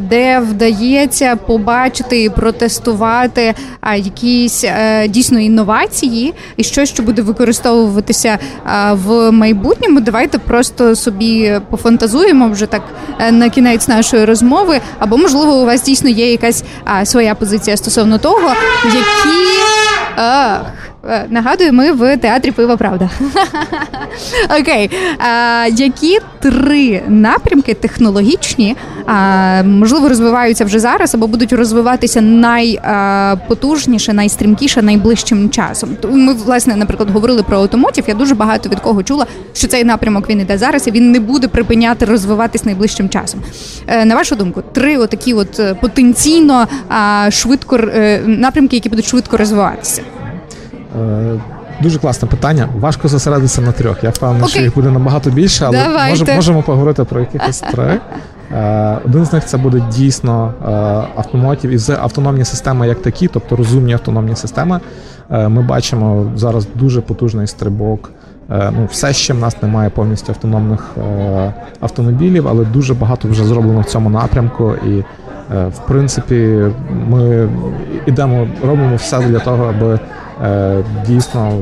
де 0.00 0.38
вдається 0.38 1.36
побачити 1.36 2.22
і 2.22 2.30
протестувати 2.30 3.54
якісь 3.96 4.64
е, 4.64 5.08
дійсно 5.08 5.38
інновації 5.38 6.34
і 6.56 6.64
щось, 6.64 6.88
що 6.88 7.02
буде 7.02 7.22
використовуватися 7.22 8.38
в 8.92 9.30
майбутньому. 9.30 10.00
Давайте 10.00 10.38
просто 10.38 10.96
собі 10.96 11.60
пофантазуємо 11.70 12.48
вже 12.48 12.66
так 12.66 12.82
е, 13.18 13.32
на 13.32 13.50
кінець 13.50 13.88
нашої 13.88 14.24
розмови. 14.24 14.80
Або 14.98 15.16
можливо 15.16 15.52
у 15.54 15.66
вас 15.66 15.82
дійсно 15.82 16.08
є 16.08 16.30
якась 16.30 16.64
своя 17.04 17.34
позиція 17.34 17.76
стосовно 17.76 18.18
того, 18.18 18.52
які. 18.84 19.38
Ах, 20.16 20.87
нагадую, 21.28 21.72
ми 21.72 21.92
в 21.92 22.16
театрі 22.16 22.50
пива 22.50 22.76
Правда. 22.76 23.10
Окей. 24.60 24.90
А, 25.18 25.66
Які 25.72 26.18
три 26.40 27.02
напрямки 27.08 27.74
технологічні 27.74 28.76
а, 29.06 29.62
можливо 29.62 30.08
розвиваються 30.08 30.64
вже 30.64 30.78
зараз 30.78 31.14
або 31.14 31.26
будуть 31.26 31.52
розвиватися 31.52 32.20
найпотужніше, 32.20 34.12
найстрімкіше 34.12 34.82
найближчим 34.82 35.50
часом? 35.50 35.96
Ми, 36.10 36.32
власне, 36.32 36.76
наприклад, 36.76 37.10
говорили 37.10 37.42
про 37.42 37.58
автомотів. 37.58 38.04
Я 38.08 38.14
дуже 38.14 38.34
багато 38.34 38.68
від 38.68 38.80
кого 38.80 39.02
чула, 39.02 39.26
що 39.52 39.68
цей 39.68 39.84
напрямок 39.84 40.28
він 40.28 40.40
іде 40.40 40.58
зараз, 40.58 40.86
і 40.86 40.90
він 40.90 41.10
не 41.10 41.20
буде 41.20 41.48
припиняти 41.48 42.04
розвиватись 42.04 42.64
найближчим 42.64 43.08
часом. 43.08 43.40
Е, 43.86 44.04
на 44.04 44.14
вашу 44.14 44.34
думку, 44.34 44.62
три 44.72 44.98
отакі, 44.98 45.34
от 45.34 45.60
е, 45.60 45.74
потенційно 45.74 46.66
швидко 47.30 47.78
напрямки, 48.26 48.76
які 48.76 48.88
будуть 48.88 49.06
швидко 49.06 49.36
розвиватися. 49.36 50.02
Е, 50.96 51.40
дуже 51.82 51.98
класне 51.98 52.28
питання. 52.28 52.68
Важко 52.78 53.08
зосередитися 53.08 53.60
на 53.60 53.72
трьох. 53.72 54.04
Я 54.04 54.10
впевнений, 54.10 54.46
okay. 54.46 54.50
що 54.50 54.60
їх 54.62 54.74
буде 54.74 54.90
набагато 54.90 55.30
більше, 55.30 55.64
але 55.64 56.08
може, 56.08 56.34
можемо 56.34 56.62
поговорити 56.62 57.04
про 57.04 57.20
якихось 57.20 57.60
три. 57.60 58.00
Е, 58.52 58.98
один 59.04 59.24
з 59.24 59.32
них 59.32 59.44
це 59.44 59.56
буде 59.56 59.82
дійсно 59.92 60.54
е, 60.62 60.70
автомотів 61.16 61.70
і 61.70 61.92
автономні 61.92 62.44
системи 62.44 62.88
як 62.88 63.02
такі, 63.02 63.28
тобто 63.28 63.56
розумні 63.56 63.92
автономні 63.92 64.36
системи. 64.36 64.80
Ми 65.30 65.62
бачимо 65.62 66.32
зараз 66.36 66.66
дуже 66.74 67.00
потужний 67.00 67.46
стрибок. 67.46 68.10
Ну, 68.48 68.88
Все 68.90 69.12
ще 69.12 69.34
в 69.34 69.38
нас 69.38 69.62
немає 69.62 69.90
повністю 69.90 70.32
автономних 70.32 70.96
автомобілів, 71.80 72.48
але 72.48 72.64
дуже 72.64 72.94
багато 72.94 73.28
вже 73.28 73.44
зроблено 73.44 73.80
в 73.80 73.84
цьому 73.84 74.10
напрямку. 74.10 74.74
І 74.86 75.04
в 75.50 75.78
принципі 75.86 76.64
ми 77.08 77.48
йдемо, 78.06 78.48
робимо 78.62 78.96
все 78.96 79.20
для 79.20 79.38
того, 79.38 79.64
аби 79.64 79.98
Е, 80.44 80.84
дійсно 81.06 81.52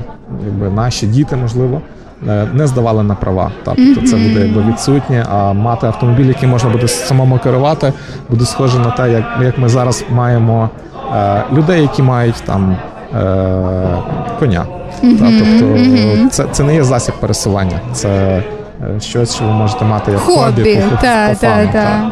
якби 0.44 0.70
наші 0.70 1.06
діти, 1.06 1.36
можливо, 1.36 1.80
е, 2.28 2.48
не 2.54 2.66
здавали 2.66 3.02
на 3.02 3.14
права. 3.14 3.50
Тобто 3.64 4.06
це 4.06 4.16
буде 4.16 4.46
якби 4.46 4.62
відсутнє, 4.62 5.26
а 5.30 5.52
мати 5.52 5.86
автомобіль, 5.86 6.26
який 6.26 6.48
можна 6.48 6.70
буде 6.70 6.88
самому 6.88 7.38
керувати, 7.38 7.92
буде 8.30 8.44
схоже 8.44 8.78
на 8.78 8.90
те, 8.90 9.12
як 9.12 9.24
як 9.42 9.58
ми 9.58 9.68
зараз 9.68 10.04
маємо 10.10 10.70
е, 11.16 11.44
людей, 11.52 11.82
які 11.82 12.02
мають 12.02 12.42
там 12.46 12.76
коня. 14.38 14.66
Так, 15.00 15.32
тобто 15.38 16.28
це 16.30 16.44
це 16.52 16.64
не 16.64 16.74
є 16.74 16.84
засіб 16.84 17.14
пересування, 17.20 17.80
це 17.92 18.42
щось, 19.00 19.34
що 19.34 19.44
ви 19.44 19.50
можете 19.50 19.84
мати 19.84 20.12
як 20.12 20.20
хобі, 20.20 20.40
хобі 20.42 20.76
по, 20.90 20.96
та, 20.96 21.28
по 21.28 21.34
фану, 21.34 21.68
та, 21.72 22.10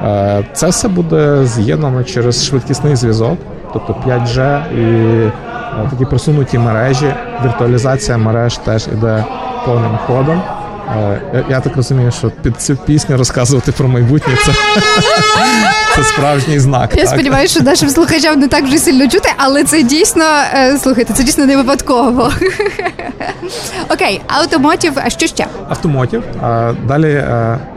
та. 0.00 0.44
Це 0.52 0.68
все 0.68 0.88
буде 0.88 1.46
з'єднано 1.46 2.04
через 2.04 2.46
швидкісний 2.46 2.96
зв'язок, 2.96 3.38
тобто 3.72 3.96
5G 4.06 4.62
і 4.78 5.30
Е, 5.80 5.88
такі 5.90 6.04
просунуті 6.04 6.58
мережі. 6.58 7.14
Віртуалізація 7.44 8.18
мереж 8.18 8.56
теж 8.56 8.88
іде 8.92 9.24
повним 9.66 9.98
ходом. 10.06 10.42
Е, 10.88 11.44
я 11.50 11.60
так 11.60 11.76
розумію, 11.76 12.10
що 12.10 12.30
під 12.30 12.62
цю 12.62 12.76
пісню 12.76 13.16
розказувати 13.16 13.72
про 13.72 13.88
майбутнє 13.88 14.34
це 14.46 14.52
це 15.96 16.04
справжній 16.04 16.58
знак. 16.58 16.94
Я 16.96 17.06
сподіваюся, 17.06 17.54
що 17.54 17.64
нашим 17.64 17.88
слухачам 17.88 18.40
не 18.40 18.48
так 18.48 18.64
вже 18.64 18.78
сильно 18.78 19.08
чути, 19.08 19.28
але 19.36 19.64
це 19.64 19.82
дійсно 19.82 20.24
е, 20.54 20.78
слухайте, 20.78 21.12
це 21.12 21.24
дійсно 21.24 21.46
не 21.46 21.56
випадково. 21.56 22.30
Окей, 23.90 24.20
автомотів, 24.26 24.92
а 25.04 25.10
що 25.10 25.26
ще? 25.26 25.46
Автомотів. 25.68 26.22
Далі 26.88 27.24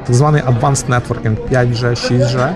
так 0.06 0.16
званий 0.16 0.42
Advanced 0.42 0.86
Networking 0.90 1.36
5G, 1.52 2.12
6G. 2.12 2.50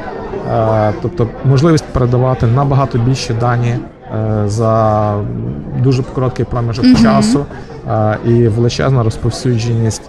Тобто 1.02 1.30
можливість 1.46 1.86
передавати 1.86 2.46
набагато 2.46 2.98
більші 2.98 3.34
дані 3.34 3.76
Е, 4.16 4.44
за 4.50 5.14
дуже 5.78 6.04
короткий 6.04 6.46
проміжок 6.46 6.86
mm-hmm. 6.86 7.04
часу 7.04 7.46
е, 7.90 8.18
і 8.26 8.48
величезна 8.48 9.04
розповсюдженість 9.04 10.09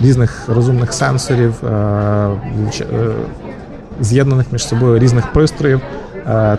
різних 0.00 0.48
розумних 0.48 0.92
сенсорів, 0.92 1.62
з'єднаних 4.00 4.46
між 4.52 4.66
собою 4.66 4.98
різних 4.98 5.32
пристроїв, 5.32 5.80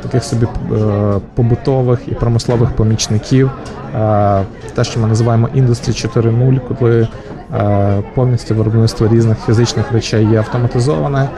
таких 0.04 0.24
собі 0.24 0.48
побутових 1.36 2.00
і 2.08 2.12
промислових 2.12 2.70
помічників, 2.70 3.52
те, 4.76 4.84
що 4.84 5.00
ми 5.00 5.08
називаємо 5.08 5.50
Industry 5.56 6.08
4.0, 6.14 6.60
коли 6.80 7.08
повністю 8.16 8.56
виробництво 8.56 9.08
різних 9.08 9.38
фізичних 9.46 9.92
речей 9.92 10.26
є 10.26 10.38
автоматизоване. 10.38 11.30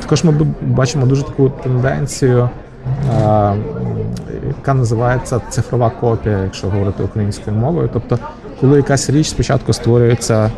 Також 0.00 0.24
ми 0.24 0.32
бачимо 0.60 1.06
дуже 1.06 1.22
таку 1.22 1.48
тенденцію 1.48 2.48
яка 4.46 4.74
називається 4.74 5.40
цифрова 5.50 5.90
копія, 5.90 6.38
якщо 6.38 6.68
говорити 6.68 7.02
українською 7.02 7.56
мовою. 7.56 7.90
Тобто, 7.92 8.18
коли 8.60 8.76
якась 8.76 9.10
річ 9.10 9.28
спочатку 9.28 9.72
створюється 9.72 10.50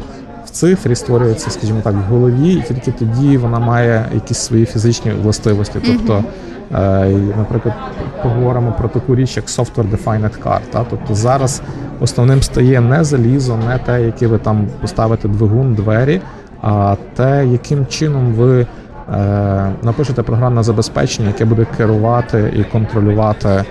в 0.47 0.50
цифрі, 0.50 0.95
створюється, 0.95 1.50
скажімо 1.50 1.81
так, 1.85 1.95
в 1.95 2.12
голові, 2.12 2.53
і 2.53 2.62
тільки 2.62 2.91
тоді 2.91 3.38
вона 3.38 3.59
має 3.59 4.05
якісь 4.15 4.38
свої 4.38 4.65
фізичні 4.67 5.11
властивості. 5.11 5.79
Тобто, 5.87 6.25
е, 6.73 7.09
наприклад, 7.37 7.75
поговоримо 8.23 8.75
про 8.79 8.88
таку 8.88 9.17
річ, 9.17 9.37
як 9.37 9.47
Software 9.47 9.91
Defined 9.91 10.43
Car. 10.45 10.59
Та? 10.71 10.87
Тобто 10.91 11.15
зараз 11.15 11.62
основним 12.00 12.43
стає 12.43 12.81
не 12.81 13.05
залізо, 13.05 13.57
не 13.69 13.79
те, 13.79 14.03
яке 14.03 14.26
ви 14.26 14.38
там 14.38 14.69
поставите 14.81 15.29
двигун, 15.29 15.75
двері, 15.75 16.21
а 16.62 16.97
те, 17.15 17.47
яким 17.47 17.87
чином 17.87 18.33
ви. 18.33 18.67
Е, 19.12 19.73
напишете 19.83 20.23
програмне 20.23 20.62
забезпечення, 20.62 21.29
яке 21.29 21.45
буде 21.45 21.67
керувати 21.76 22.53
і 22.57 22.65
контролювати 22.65 23.49
е, 23.49 23.65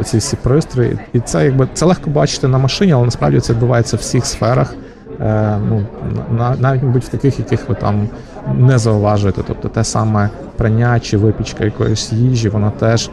оці 0.00 0.18
всі 0.18 0.36
пристрої. 0.36 0.98
І 1.12 1.20
це 1.20 1.44
якби 1.44 1.68
це 1.74 1.86
легко 1.86 2.10
бачити 2.10 2.48
на 2.48 2.58
машині, 2.58 2.92
але 2.92 3.04
насправді 3.04 3.40
це 3.40 3.52
відбувається 3.52 3.96
в 3.96 4.00
всіх 4.00 4.26
сферах. 4.26 4.74
Е, 5.20 5.58
ну, 5.68 5.84
Навіть, 6.58 6.82
мабуть, 6.82 7.04
в 7.04 7.08
таких, 7.08 7.38
яких 7.38 7.68
ви 7.68 7.74
там 7.74 8.08
не 8.58 8.78
зауважуєте. 8.78 9.42
Тобто 9.46 9.68
те 9.68 9.84
саме 9.84 10.30
прання 10.56 11.00
чи 11.00 11.16
випічка 11.16 11.64
якоїсь 11.64 12.12
їжі, 12.12 12.48
вона 12.48 12.70
теж 12.70 13.10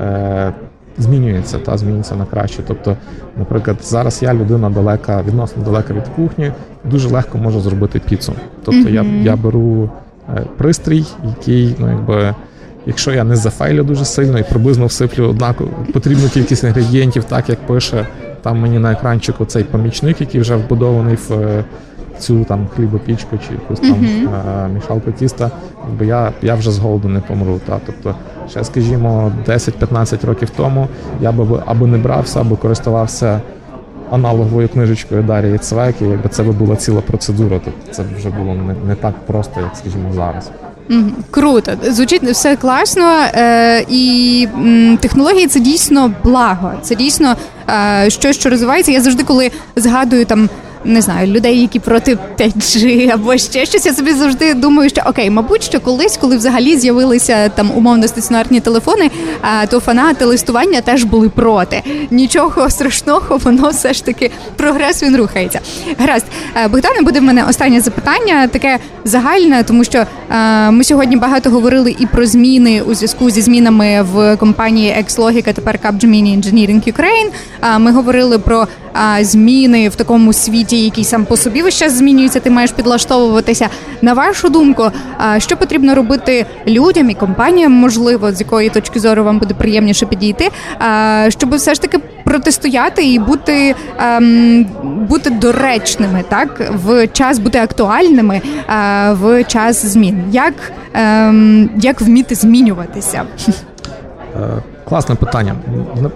е, 0.00 0.52
змінюється 0.98 1.58
та 1.58 1.78
змінюється 1.78 2.16
на 2.16 2.24
краще. 2.24 2.62
Тобто, 2.66 2.96
наприклад, 3.36 3.76
зараз 3.82 4.22
я 4.22 4.34
людина 4.34 4.70
далека, 4.70 5.22
відносно 5.22 5.62
далека 5.62 5.94
від 5.94 6.08
кухні, 6.08 6.52
дуже 6.84 7.08
легко 7.08 7.38
можу 7.38 7.60
зробити 7.60 7.98
піцу. 7.98 8.32
Тобто 8.64 8.80
mm-hmm. 8.80 9.22
я, 9.22 9.32
я 9.32 9.36
беру. 9.36 9.90
Е, 10.36 10.44
пристрій, 10.56 11.04
який, 11.24 11.76
ну 11.78 11.88
якби. 11.88 12.34
Якщо 12.86 13.12
я 13.12 13.24
не 13.24 13.36
зафейлю 13.36 13.84
дуже 13.84 14.04
сильно 14.04 14.38
і 14.38 14.42
приблизно 14.42 14.86
всиплю 14.86 15.28
однаково 15.28 15.70
потрібну 15.92 16.28
кількість 16.28 16.64
інгредієнтів, 16.64 17.24
так 17.24 17.48
як 17.48 17.66
пише 17.66 18.06
там 18.42 18.60
мені 18.60 18.78
на 18.78 18.92
екранчику 18.92 19.44
цей 19.44 19.64
помічник, 19.64 20.20
який 20.20 20.40
вже 20.40 20.56
вбудований 20.56 21.16
в 21.16 21.32
е, 21.32 21.64
цю 22.18 22.44
там 22.44 22.66
хлібопічку 22.76 23.38
чи 23.48 23.54
якусь 23.54 23.80
там 23.80 23.94
uh-huh. 23.94 24.72
мішалку 24.74 25.12
тіста, 25.12 25.50
якби 25.88 26.06
я 26.06 26.32
я 26.42 26.54
вже 26.54 26.70
з 26.70 26.78
голоду 26.78 27.08
не 27.08 27.20
помру. 27.20 27.60
Та. 27.66 27.80
Тобто, 27.86 28.14
ще, 28.48 28.64
скажімо, 28.64 29.32
10-15 29.46 30.26
років 30.26 30.50
тому 30.50 30.88
я 31.20 31.32
би 31.32 31.62
або 31.66 31.86
не 31.86 31.98
брався, 31.98 32.40
або 32.40 32.56
користувався 32.56 33.40
аналоговою 34.10 34.68
книжечкою 34.68 35.22
Дарії 35.22 35.58
Цвеки, 35.58 36.04
якби 36.04 36.28
це 36.28 36.42
би 36.42 36.52
була 36.52 36.76
ціла 36.76 37.00
процедура, 37.00 37.58
то 37.58 37.70
це 37.90 38.04
вже 38.16 38.30
було 38.30 38.54
не, 38.54 38.74
не 38.88 38.94
так 38.94 39.14
просто, 39.26 39.60
як 39.60 39.76
скажімо, 39.76 40.12
зараз. 40.12 40.50
Круто, 41.30 41.72
звучить 41.82 42.22
все 42.22 42.56
класно, 42.56 43.12
е, 43.34 43.84
і 43.88 44.48
м, 44.54 44.98
технології 45.00 45.46
це 45.46 45.60
дійсно 45.60 46.14
благо. 46.24 46.72
Це 46.82 46.94
дійсно 46.94 47.36
е, 48.04 48.10
щось, 48.10 48.36
що 48.40 48.50
розвивається. 48.50 48.92
Я 48.92 49.00
завжди, 49.00 49.22
коли 49.22 49.50
згадую 49.76 50.24
там 50.24 50.48
не 50.84 51.00
знаю, 51.00 51.26
людей, 51.26 51.60
які 51.60 51.78
проти 51.78 52.18
5G 52.38 53.10
або 53.14 53.36
ще 53.36 53.66
щось. 53.66 53.86
Я 53.86 53.94
собі 53.94 54.12
завжди 54.12 54.54
думаю, 54.54 54.90
що 54.90 55.02
окей, 55.06 55.30
мабуть, 55.30 55.62
що 55.62 55.80
колись, 55.80 56.16
коли 56.16 56.36
взагалі 56.36 56.76
з'явилися 56.76 57.48
там 57.48 57.70
умовно 57.74 58.08
стаціонарні 58.08 58.60
телефони, 58.60 59.10
а 59.40 59.66
то 59.66 59.80
фанати 59.80 60.24
листування 60.24 60.80
теж 60.80 61.04
були 61.04 61.28
проти. 61.28 61.82
Нічого 62.10 62.70
страшного, 62.70 63.36
воно 63.44 63.68
все 63.68 63.92
ж 63.92 64.04
таки 64.04 64.30
прогрес 64.56 65.02
він 65.02 65.16
рухається. 65.16 65.60
Гаразд, 65.98 66.26
Е, 66.64 66.68
Богдане, 66.68 67.02
буде 67.02 67.20
в 67.20 67.22
мене 67.22 67.44
останнє 67.44 67.80
запитання, 67.80 68.48
таке 68.48 68.78
загальне, 69.04 69.62
тому 69.62 69.84
що 69.84 69.98
е, 70.30 70.70
ми 70.70 70.84
сьогодні 70.84 71.16
багато 71.16 71.50
говорили 71.50 71.96
і 71.98 72.06
про 72.06 72.26
зміни 72.26 72.82
у 72.82 72.94
зв'язку 72.94 73.30
зі 73.30 73.40
змінами 73.40 74.02
в 74.02 74.36
компанії 74.36 74.96
Exlogic, 74.98 75.44
а 75.48 75.52
тепер 75.52 75.78
Capgemini 75.84 76.38
Engineering 76.38 76.92
Ukraine. 76.92 77.30
А 77.60 77.78
Ми 77.78 77.92
говорили 77.92 78.38
про 78.38 78.66
а, 78.98 79.24
зміни 79.24 79.88
в 79.88 79.94
такому 79.94 80.32
світі, 80.32 80.84
який 80.84 81.04
сам 81.04 81.24
по 81.24 81.36
собі 81.36 81.62
весь 81.62 81.78
час 81.78 81.92
змінюється. 81.92 82.40
Ти 82.40 82.50
маєш 82.50 82.72
підлаштовуватися. 82.72 83.68
На 84.02 84.12
вашу 84.12 84.48
думку, 84.48 84.90
а, 85.18 85.40
що 85.40 85.56
потрібно 85.56 85.94
робити 85.94 86.46
людям 86.66 87.10
і 87.10 87.14
компаніям, 87.14 87.72
можливо, 87.72 88.32
з 88.32 88.40
якої 88.40 88.68
точки 88.68 89.00
зору 89.00 89.24
вам 89.24 89.38
буде 89.38 89.54
приємніше 89.54 90.06
підійти, 90.06 90.50
а, 90.78 91.26
щоб 91.30 91.54
все 91.54 91.74
ж 91.74 91.82
таки 91.82 91.98
протистояти 92.24 93.12
і 93.12 93.18
бути, 93.18 93.74
ем, 93.98 94.66
бути 95.08 95.30
доречними, 95.30 96.24
так 96.28 96.72
в 96.84 97.06
час 97.06 97.38
бути 97.38 97.58
актуальними 97.58 98.40
в 99.10 99.44
час 99.44 99.86
змін. 99.86 100.24
Як, 100.30 100.54
ем, 100.94 101.70
як 101.76 102.00
вміти 102.00 102.34
змінюватися? 102.34 103.22
Е, 104.36 104.62
Класне 104.88 105.14
питання. 105.14 105.54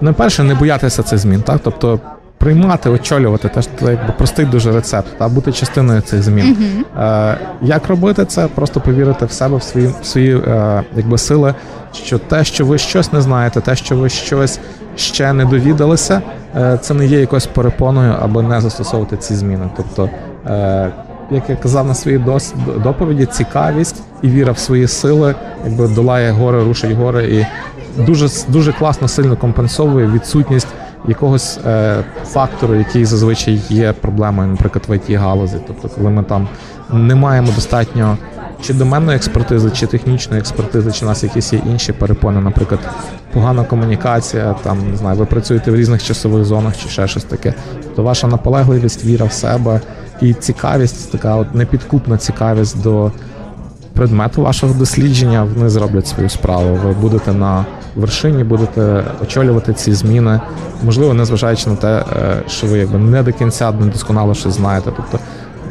Найперше, 0.01 0.43
не 0.43 0.55
боятися 0.55 1.03
цих 1.03 1.19
змін, 1.19 1.43
так? 1.43 1.61
Тобто 1.65 2.01
приймати, 2.47 2.91
очолювати, 2.91 3.49
теж 3.49 3.69
це 3.81 3.85
якби 3.91 4.15
простий 4.19 4.45
дуже 4.47 4.73
рецепт, 4.73 5.09
та 5.19 5.29
бути 5.29 5.53
частиною 5.53 6.01
цих 6.01 6.23
змін. 6.23 6.57
Е, 6.99 7.39
Як 7.63 7.89
робити 7.89 8.25
це? 8.25 8.47
Просто 8.47 8.81
повірити 8.81 9.25
в 9.27 9.33
себе, 9.33 9.57
в 9.57 9.63
свої, 9.63 9.91
в 10.03 10.07
свої 10.07 10.37
е, 10.37 10.83
якби, 10.97 11.19
сили, 11.19 11.55
що 11.93 12.19
те, 12.19 12.45
що 12.45 12.67
ви 12.67 12.79
щось 12.79 13.13
не 13.13 13.21
знаєте, 13.21 13.61
те, 13.61 13.77
що 13.77 13.97
ви 13.97 14.09
щось 14.09 14.61
ще 14.97 15.33
не 15.33 15.45
довідалися, 15.45 16.23
е, 16.57 16.79
це 16.81 16.95
не 16.95 17.07
є 17.07 17.21
якоюсь 17.21 17.47
перепоною, 17.47 18.15
аби 18.23 18.43
не 18.43 18.61
застосовувати 18.61 19.17
ці 19.17 19.35
зміни. 19.35 19.71
Тобто, 19.77 20.11
е, 20.47 20.91
як 21.31 21.51
я 21.51 21.57
казав 21.57 21.87
на 21.87 21.95
своїй 21.95 22.19
дос- 22.19 22.83
доповіді, 22.83 23.27
цікавість 23.27 24.03
і 24.23 24.29
віра 24.29 24.53
в 24.53 24.59
свої 24.59 24.89
сили, 24.89 25.35
якби 25.65 25.89
долає 25.89 26.31
гори, 26.31 26.65
рушить 26.65 26.93
гори 26.93 27.25
і 27.25 27.47
дуже 28.03 28.29
дуже 28.49 28.73
класно 28.73 29.09
сильно 29.09 29.37
компенсовує 29.37 30.07
відсутність 30.07 30.67
якогось 31.09 31.59
е, 31.67 32.05
фактору, 32.25 32.75
який 32.75 33.05
зазвичай 33.05 33.61
є 33.69 33.93
проблемою, 33.93 34.49
наприклад, 34.49 34.85
в 34.89 34.93
it 34.93 35.19
галузі. 35.19 35.57
Тобто, 35.67 35.89
коли 35.89 36.11
ми 36.11 36.23
там 36.23 36.49
не 36.93 37.15
маємо 37.15 37.49
достатньо 37.55 38.17
чи 38.63 38.75
доменної 38.75 39.17
експертизи, 39.17 39.71
чи 39.71 39.87
технічної 39.87 40.41
експертизи, 40.41 40.93
чи 40.93 41.05
у 41.05 41.09
нас 41.09 41.23
якісь 41.23 41.53
є 41.53 41.63
інші 41.67 41.93
перепони, 41.93 42.41
наприклад, 42.41 42.81
погана 43.33 43.65
комунікація, 43.65 44.55
там 44.63 44.91
не 44.91 44.97
знаю, 44.97 45.19
ви 45.19 45.25
працюєте 45.25 45.71
в 45.71 45.77
різних 45.77 46.05
часових 46.05 46.45
зонах 46.45 46.77
чи 46.79 46.89
ще 46.89 47.09
щось 47.09 47.25
таке. 47.25 47.55
То 47.97 48.03
ваша 48.03 48.27
наполегливість, 48.27 49.05
віра 49.05 49.27
в 49.27 49.33
себе 49.33 49.81
і 50.21 50.35
цікавість, 50.35 51.13
така 51.13 51.37
от 51.37 51.55
непідкупна 51.55 52.19
цікавість 52.19 52.83
до 52.83 53.13
предмету 53.95 54.43
вашого 54.43 54.75
дослідження, 54.75 55.45
вони 55.55 55.69
зроблять 55.69 56.07
свою 56.07 56.29
справу. 56.29 56.79
Ви 56.85 56.93
будете 56.93 57.33
на 57.33 57.65
вершині, 57.97 58.45
будете 58.45 59.05
очолювати 59.23 59.73
ці 59.73 59.93
зміни, 59.93 60.41
можливо, 60.85 61.15
незважаючи 61.15 61.71
на 61.71 61.77
те, 61.77 62.05
е, 62.13 62.43
що 62.49 62.67
ви 62.67 62.79
якби 62.79 62.99
не 62.99 63.23
до 63.23 63.33
кінця 63.33 63.73
не 63.73 63.87
досконало 63.87 64.35
щось 64.35 64.55
знаєте. 64.55 64.93
Тобто 64.97 65.19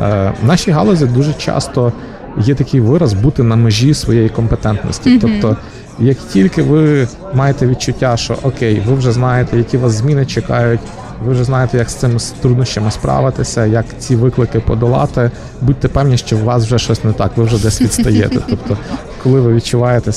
е, 0.01 0.33
в 0.43 0.45
нашій 0.47 0.71
галузі 0.71 1.05
дуже 1.05 1.33
часто 1.33 1.93
є 2.37 2.55
такий 2.55 2.79
вираз 2.79 3.13
бути 3.13 3.43
на 3.43 3.55
межі 3.55 3.93
своєї 3.93 4.29
компетентності. 4.29 5.19
Тобто, 5.19 5.57
як 5.99 6.17
тільки 6.17 6.63
ви 6.63 7.07
маєте 7.33 7.67
відчуття, 7.67 8.17
що 8.17 8.35
окей, 8.43 8.83
ви 8.87 8.95
вже 8.95 9.11
знаєте, 9.11 9.57
які 9.57 9.77
вас 9.77 9.91
зміни 9.91 10.25
чекають. 10.25 10.79
Ви 11.25 11.31
вже 11.31 11.43
знаєте, 11.43 11.77
як 11.77 11.89
з 11.89 11.95
цими 11.95 12.19
труднощами 12.41 12.91
справитися, 12.91 13.65
як 13.65 13.85
ці 13.99 14.15
виклики 14.15 14.59
подолати. 14.59 15.31
Будьте 15.61 15.87
певні, 15.87 16.17
що 16.17 16.37
у 16.37 16.43
вас 16.43 16.65
вже 16.65 16.79
щось 16.79 17.03
не 17.03 17.13
так, 17.13 17.31
ви 17.35 17.43
вже 17.43 17.63
десь 17.63 17.81
відстаєте. 17.81 18.39
Тобто, 18.49 18.77
коли 19.23 19.41
ви 19.41 19.53
відчуваєте 19.53 20.11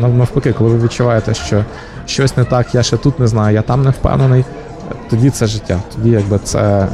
навпаки, 0.00 0.52
коли 0.52 0.70
ви 0.70 0.84
відчуваєте, 0.84 1.34
що 1.34 1.64
щось 2.06 2.36
не 2.36 2.44
так, 2.44 2.74
я 2.74 2.82
ще 2.82 2.96
тут 2.96 3.20
не 3.20 3.26
знаю, 3.26 3.54
я 3.54 3.62
там 3.62 3.84
не 3.84 3.90
впевнений, 3.90 4.44
тоді 5.10 5.30
це 5.30 5.46
життя. 5.46 5.80
Тоді 5.96 6.10
якби 6.10 6.38
це 6.44 6.60
е, 6.60 6.88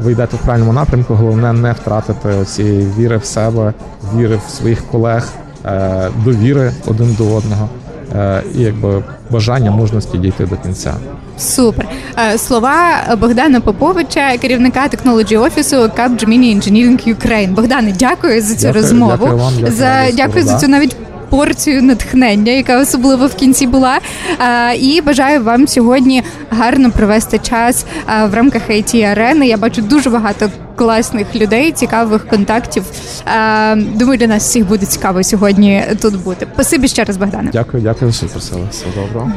ви 0.00 0.12
йдете 0.12 0.36
в 0.36 0.40
правильному 0.40 0.72
напрямку. 0.72 1.14
Головне 1.14 1.52
не 1.52 1.72
втратити 1.72 2.44
цієї 2.44 2.86
віри 2.98 3.16
в 3.16 3.24
себе, 3.24 3.72
віри 4.14 4.40
в 4.46 4.50
своїх 4.50 4.86
колег, 4.86 5.28
е, 5.64 6.08
довіри 6.24 6.72
один 6.86 7.14
до 7.18 7.34
одного. 7.34 7.68
Е, 8.14 8.42
І 8.54 8.60
якби 8.60 9.02
бажання 9.30 9.70
мужності 9.70 10.18
дійти 10.18 10.46
до 10.46 10.56
кінця. 10.56 10.94
Супер 11.38 11.86
Е, 12.18 12.38
слова 12.38 12.76
Богдана 13.20 13.60
Поповича, 13.60 14.38
керівника 14.38 14.88
технології 14.88 15.36
офісу 15.38 15.76
Capgemini 15.76 16.56
Engineering 16.56 17.14
Ukraine. 17.14 17.54
Богдане, 17.54 17.94
дякую 17.98 18.42
за 18.42 18.54
цю 18.54 18.62
Дякую, 18.62 18.82
розмову. 18.82 19.12
дякую 19.12 19.36
вам, 19.36 19.52
дякую 19.54 19.72
за 19.72 19.76
за 19.76 20.16
дякую 20.16 20.44
за 20.44 20.58
цю 20.58 20.68
навіть. 20.68 20.96
Порцію 21.30 21.82
натхнення, 21.82 22.52
яка 22.52 22.80
особливо 22.80 23.26
в 23.26 23.34
кінці 23.34 23.66
була, 23.66 23.98
і 24.80 25.00
бажаю 25.00 25.42
вам 25.42 25.68
сьогодні 25.68 26.22
гарно 26.50 26.90
провести 26.90 27.38
час 27.38 27.86
в 28.30 28.34
рамках 28.34 28.70
it 28.70 29.02
арени. 29.02 29.46
Я 29.46 29.56
бачу 29.56 29.82
дуже 29.82 30.10
багато 30.10 30.50
класних 30.76 31.36
людей, 31.36 31.72
цікавих 31.72 32.28
контактів. 32.28 32.84
Думаю, 33.76 34.18
для 34.18 34.26
нас 34.26 34.42
всіх 34.48 34.68
буде 34.68 34.86
цікаво 34.86 35.22
сьогодні 35.22 35.84
тут 36.02 36.22
бути. 36.22 36.46
Спасибі 36.54 36.88
ще 36.88 37.04
раз, 37.04 37.16
Богдане. 37.16 37.50
Дякую, 37.52 37.82
дякую, 37.82 38.12
що 38.12 38.26
запросили. 38.26 38.60
Все 38.70 38.84
доброго. 38.96 39.32